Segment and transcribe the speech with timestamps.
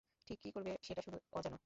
[0.27, 1.57] ঠিক কী করবে সেটা শুধু অজানা।